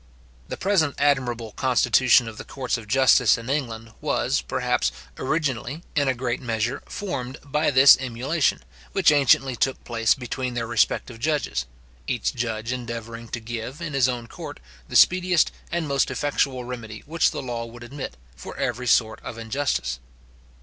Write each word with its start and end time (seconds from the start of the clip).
The 0.47 0.57
present 0.57 0.95
admirable 0.97 1.51
constitution 1.51 2.27
of 2.27 2.39
the 2.39 2.43
courts 2.43 2.75
of 2.75 2.87
justice 2.87 3.37
in 3.37 3.51
England 3.51 3.93
was, 4.01 4.41
perhaps, 4.41 4.91
originally, 5.19 5.83
in 5.95 6.07
a 6.07 6.15
great 6.15 6.41
measure, 6.41 6.81
formed 6.87 7.37
by 7.43 7.69
this 7.69 7.95
emulation, 7.99 8.63
which 8.93 9.11
anciently 9.11 9.55
took 9.55 9.83
place 9.83 10.15
between 10.15 10.55
their 10.55 10.65
respective 10.65 11.19
judges: 11.19 11.67
each 12.07 12.33
judge 12.33 12.71
endeavouring 12.71 13.27
to 13.27 13.39
give, 13.39 13.79
in 13.79 13.93
his 13.93 14.09
own 14.09 14.25
court, 14.25 14.59
the 14.89 14.95
speediest 14.95 15.51
and 15.71 15.87
most 15.87 16.09
effectual 16.09 16.63
remedy 16.63 17.03
which 17.05 17.29
the 17.29 17.43
law 17.43 17.65
would 17.67 17.83
admit, 17.83 18.17
for 18.35 18.57
every 18.57 18.87
sort 18.87 19.19
of 19.21 19.37
injustice. 19.37 19.99